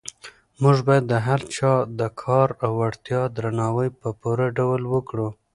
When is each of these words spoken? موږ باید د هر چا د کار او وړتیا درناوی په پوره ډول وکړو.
موږ 0.61 0.77
باید 0.87 1.03
د 1.11 1.13
هر 1.27 1.39
چا 1.55 1.73
د 1.99 2.01
کار 2.21 2.49
او 2.63 2.71
وړتیا 2.81 3.21
درناوی 3.35 3.89
په 3.99 4.07
پوره 4.19 4.47
ډول 4.57 4.81
وکړو. 4.93 5.27